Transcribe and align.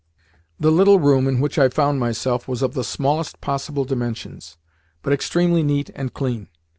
The 0.59 0.71
little 0.71 0.99
room 0.99 1.27
in 1.27 1.39
which 1.39 1.59
I 1.59 1.69
found 1.69 1.99
myself 1.99 2.47
was 2.47 2.63
of 2.63 2.73
the 2.73 2.83
smallest 2.83 3.39
possible 3.39 3.85
dimensions, 3.85 4.57
but 5.03 5.13
extremely 5.13 5.61
neat 5.61 5.91
and 5.93 6.11
clean. 6.11 6.47